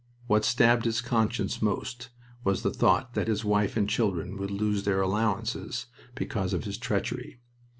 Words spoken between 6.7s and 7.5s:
treachery.